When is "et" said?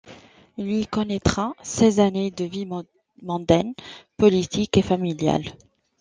4.77-4.81